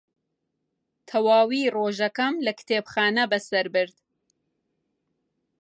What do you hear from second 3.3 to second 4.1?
بەسەر برد.